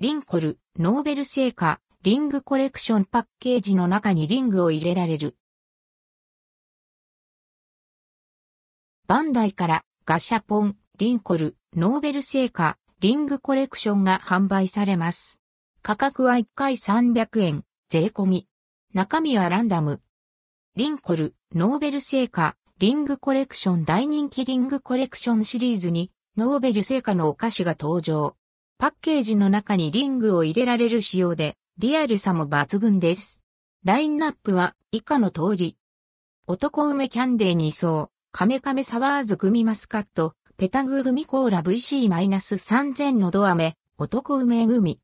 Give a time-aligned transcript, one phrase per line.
[0.00, 5.36] リンコル、ノーベル製菓、リングコレクションパッケージの中にリングを入れられる。
[9.08, 15.40] バンダイからガシャポン、リンコル、ノーベル製菓、リングコレクションが販売されます。
[15.82, 18.46] 価格は1回300円、税込み。
[18.94, 20.00] 中身はランダム。
[20.76, 28.36] リンコル、ノーベル製菓、リングコレクション大人気リングコレクションシリーズに、ノーベル製菓のお菓子が登場。
[28.80, 33.42] パッケージの中にリングを入れられる仕様で、リアルさも抜群です。
[33.84, 35.76] ラインナップは以下の通り。
[36.46, 44.96] 男梅キャンデー2層、カメカメサワーズグミマスカット、ペタググミコーラ VC-3000 のドアメ、男梅グミ。